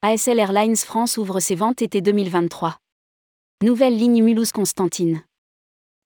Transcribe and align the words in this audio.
ASL 0.00 0.38
Airlines 0.38 0.76
France 0.76 1.16
ouvre 1.16 1.40
ses 1.40 1.56
ventes 1.56 1.82
été 1.82 2.00
2023. 2.00 2.76
Nouvelle 3.64 3.96
ligne 3.96 4.22
Mulhouse-Constantine. 4.22 5.24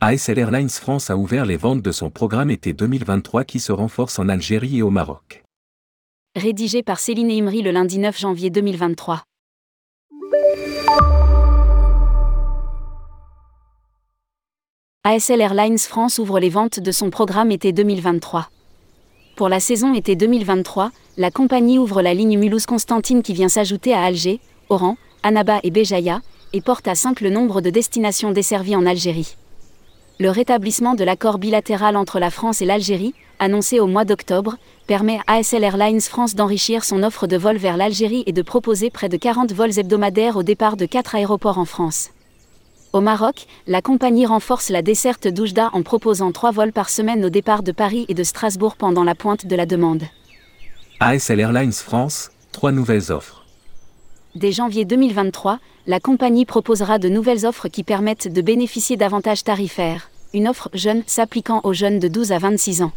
ASL 0.00 0.40
Airlines 0.40 0.70
France 0.70 1.08
a 1.08 1.16
ouvert 1.16 1.46
les 1.46 1.56
ventes 1.56 1.82
de 1.82 1.92
son 1.92 2.10
programme 2.10 2.50
été 2.50 2.72
2023 2.72 3.44
qui 3.44 3.60
se 3.60 3.70
renforce 3.70 4.18
en 4.18 4.28
Algérie 4.28 4.78
et 4.78 4.82
au 4.82 4.90
Maroc. 4.90 5.44
Rédigé 6.34 6.82
par 6.82 6.98
Céline 6.98 7.30
Imri 7.30 7.62
le 7.62 7.70
lundi 7.70 8.00
9 8.00 8.18
janvier 8.18 8.50
2023. 8.50 9.22
ASL 15.04 15.40
Airlines 15.40 15.78
France 15.78 16.18
ouvre 16.18 16.40
les 16.40 16.50
ventes 16.50 16.80
de 16.80 16.90
son 16.90 17.10
programme 17.10 17.52
été 17.52 17.72
2023. 17.72 18.48
Pour 19.36 19.50
la 19.50 19.60
saison 19.60 19.92
été 19.92 20.16
2023, 20.16 20.92
la 21.18 21.30
compagnie 21.30 21.78
ouvre 21.78 22.00
la 22.00 22.14
ligne 22.14 22.38
Mulhouse-Constantine 22.38 23.22
qui 23.22 23.34
vient 23.34 23.50
s'ajouter 23.50 23.92
à 23.92 24.00
Alger, 24.00 24.40
Oran, 24.70 24.96
Annaba 25.22 25.60
et 25.62 25.70
Béjaïa, 25.70 26.22
et 26.54 26.62
porte 26.62 26.88
à 26.88 26.94
5 26.94 27.20
le 27.20 27.28
nombre 27.28 27.60
de 27.60 27.68
destinations 27.68 28.30
desservies 28.30 28.76
en 28.76 28.86
Algérie. 28.86 29.36
Le 30.18 30.30
rétablissement 30.30 30.94
de 30.94 31.04
l'accord 31.04 31.36
bilatéral 31.36 31.98
entre 31.98 32.18
la 32.18 32.30
France 32.30 32.62
et 32.62 32.64
l'Algérie, 32.64 33.12
annoncé 33.38 33.78
au 33.78 33.86
mois 33.86 34.06
d'octobre, 34.06 34.56
permet 34.86 35.18
à 35.26 35.34
ASL 35.34 35.64
Airlines 35.64 36.00
France 36.00 36.34
d'enrichir 36.34 36.82
son 36.82 37.02
offre 37.02 37.26
de 37.26 37.36
vol 37.36 37.58
vers 37.58 37.76
l'Algérie 37.76 38.24
et 38.24 38.32
de 38.32 38.40
proposer 38.40 38.88
près 38.88 39.10
de 39.10 39.18
40 39.18 39.52
vols 39.52 39.78
hebdomadaires 39.78 40.38
au 40.38 40.44
départ 40.44 40.78
de 40.78 40.86
4 40.86 41.14
aéroports 41.14 41.58
en 41.58 41.66
France. 41.66 42.08
Au 42.96 43.02
Maroc, 43.02 43.46
la 43.66 43.82
compagnie 43.82 44.24
renforce 44.24 44.70
la 44.70 44.80
desserte 44.80 45.28
d'Oujda 45.28 45.68
en 45.74 45.82
proposant 45.82 46.32
trois 46.32 46.50
vols 46.50 46.72
par 46.72 46.88
semaine 46.88 47.26
au 47.26 47.28
départ 47.28 47.62
de 47.62 47.70
Paris 47.70 48.06
et 48.08 48.14
de 48.14 48.24
Strasbourg 48.24 48.74
pendant 48.76 49.04
la 49.04 49.14
pointe 49.14 49.44
de 49.44 49.54
la 49.54 49.66
demande. 49.66 50.04
ASL 51.00 51.40
Airlines 51.40 51.74
France, 51.74 52.30
trois 52.52 52.72
nouvelles 52.72 53.12
offres. 53.12 53.44
Dès 54.34 54.50
janvier 54.50 54.86
2023, 54.86 55.58
la 55.86 56.00
compagnie 56.00 56.46
proposera 56.46 56.98
de 56.98 57.10
nouvelles 57.10 57.44
offres 57.44 57.68
qui 57.68 57.82
permettent 57.82 58.32
de 58.32 58.40
bénéficier 58.40 58.96
d'avantages 58.96 59.44
tarifaires. 59.44 60.08
Une 60.32 60.48
offre 60.48 60.70
jeune 60.72 61.02
s'appliquant 61.06 61.60
aux 61.64 61.74
jeunes 61.74 61.98
de 61.98 62.08
12 62.08 62.32
à 62.32 62.38
26 62.38 62.80
ans. 62.80 62.92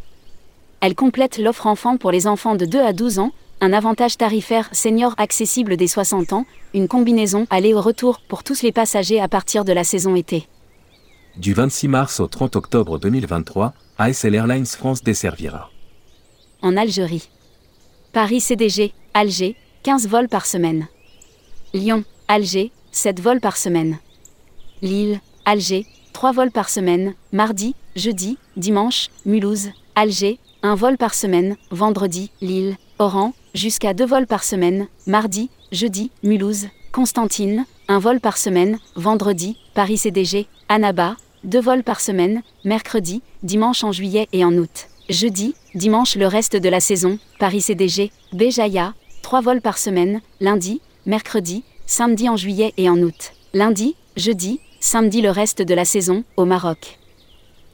Elle 0.79 0.95
complète 0.95 1.39
l'offre 1.39 1.67
enfant 1.67 1.97
pour 1.97 2.11
les 2.11 2.25
enfants 2.25 2.55
de 2.55 2.63
2 2.63 2.79
à 2.79 2.93
12 2.93 3.19
ans, 3.19 3.33
un 3.61 3.73
avantage 3.73 4.17
tarifaire 4.17 4.69
senior 4.71 5.13
accessible 5.17 5.77
des 5.77 5.87
60 5.87 6.33
ans, 6.33 6.45
une 6.73 6.87
combinaison 6.87 7.45
aller-retour 7.49 8.21
pour 8.27 8.43
tous 8.43 8.61
les 8.61 8.71
passagers 8.71 9.19
à 9.19 9.27
partir 9.27 9.65
de 9.65 9.73
la 9.73 9.83
saison 9.83 10.15
été. 10.15 10.47
Du 11.35 11.53
26 11.53 11.87
mars 11.87 12.19
au 12.19 12.27
30 12.27 12.55
octobre 12.55 12.99
2023, 12.99 13.73
ASL 13.97 14.35
Airlines 14.35 14.65
France 14.65 15.03
desservira. 15.03 15.69
En 16.61 16.75
Algérie. 16.75 17.29
Paris 18.13 18.41
CDG, 18.41 18.93
Alger, 19.13 19.55
15 19.83 20.07
vols 20.07 20.29
par 20.29 20.45
semaine. 20.45 20.87
Lyon, 21.73 22.03
Alger, 22.27 22.71
7 22.91 23.19
vols 23.19 23.39
par 23.39 23.57
semaine. 23.57 23.99
Lille, 24.81 25.19
Alger, 25.45 25.85
3 26.13 26.31
vols 26.31 26.51
par 26.51 26.69
semaine, 26.69 27.13
mardi, 27.31 27.75
jeudi, 27.95 28.37
dimanche, 28.57 29.09
Mulhouse, 29.25 29.69
Alger, 29.95 30.39
1 30.63 30.75
vol 30.75 30.97
par 30.97 31.13
semaine, 31.13 31.55
vendredi, 31.71 32.31
Lille, 32.41 32.75
Oran, 33.01 33.33
jusqu'à 33.53 33.93
2 33.93 34.05
vols 34.05 34.27
par 34.27 34.43
semaine, 34.43 34.87
mardi, 35.07 35.49
jeudi, 35.71 36.11
Mulhouse, 36.21 36.65
Constantine, 36.91 37.65
un 37.87 37.97
vol 37.97 38.19
par 38.19 38.37
semaine, 38.37 38.77
vendredi, 38.97 39.55
Paris 39.73 39.97
CDG, 39.97 40.47
Annaba, 40.67 41.15
deux 41.45 41.61
vols 41.61 41.83
par 41.83 42.01
semaine, 42.01 42.43
mercredi, 42.65 43.21
dimanche 43.41 43.85
en 43.85 43.93
juillet 43.93 44.27
et 44.33 44.43
en 44.43 44.51
août. 44.51 44.89
Jeudi, 45.07 45.55
dimanche 45.75 46.17
le 46.17 46.27
reste 46.27 46.57
de 46.57 46.67
la 46.67 46.81
saison, 46.81 47.19
Paris 47.39 47.61
CDG, 47.61 48.11
Béjaïa, 48.33 48.93
trois 49.21 49.39
vols 49.39 49.61
par 49.61 49.77
semaine, 49.77 50.19
lundi, 50.41 50.81
mercredi, 51.05 51.63
samedi 51.85 52.27
en 52.27 52.35
juillet 52.35 52.73
et 52.75 52.89
en 52.89 52.97
août. 52.97 53.31
Lundi, 53.53 53.95
jeudi, 54.17 54.59
samedi 54.81 55.21
le 55.21 55.29
reste 55.29 55.61
de 55.61 55.73
la 55.73 55.85
saison, 55.85 56.25
au 56.35 56.43
Maroc. 56.43 56.99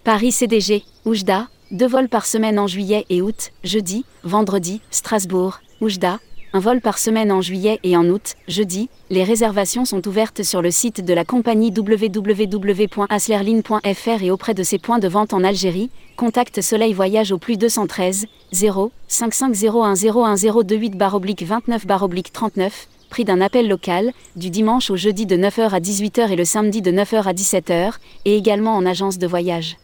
Paris 0.03 0.31
CDG, 0.31 0.83
Oujda, 1.03 1.47
deux 1.75 1.87
vols 1.87 2.07
par 2.07 2.25
semaine 2.25 2.57
en 2.57 2.67
juillet 2.67 3.05
et 3.09 3.21
août, 3.21 3.51
jeudi, 3.65 4.05
vendredi, 4.23 4.79
Strasbourg, 4.91 5.59
Oujda, 5.81 6.19
un 6.53 6.59
vol 6.59 6.79
par 6.79 6.97
semaine 6.97 7.33
en 7.33 7.41
juillet 7.41 7.81
et 7.83 7.97
en 7.97 8.07
août, 8.07 8.35
jeudi. 8.47 8.87
Les 9.09 9.25
réservations 9.25 9.83
sont 9.83 10.07
ouvertes 10.07 10.41
sur 10.41 10.61
le 10.61 10.71
site 10.71 11.03
de 11.03 11.13
la 11.13 11.25
compagnie 11.25 11.73
www.aslerline.fr 11.75 14.23
et 14.23 14.31
auprès 14.31 14.53
de 14.53 14.63
ses 14.63 14.79
points 14.79 14.99
de 14.99 15.09
vente 15.09 15.33
en 15.33 15.43
Algérie. 15.43 15.89
Contacte 16.15 16.61
Soleil 16.61 16.93
Voyage 16.93 17.33
au 17.33 17.37
plus 17.37 17.57
213 17.57 18.25
0 18.53 18.93
55010128 19.09 21.43
29 21.43 21.85
39 22.31 22.87
prix 23.09 23.25
d'un 23.25 23.41
appel 23.41 23.67
local, 23.67 24.13
du 24.37 24.49
dimanche 24.49 24.89
au 24.89 24.95
jeudi 24.95 25.25
de 25.25 25.35
9h 25.35 25.71
à 25.71 25.79
18h 25.79 26.31
et 26.31 26.37
le 26.37 26.45
samedi 26.45 26.81
de 26.81 26.91
9h 26.91 27.23
à 27.23 27.33
17h, 27.33 27.95
et 28.25 28.37
également 28.37 28.75
en 28.75 28.85
agence 28.85 29.17
de 29.17 29.27
voyage. 29.27 29.77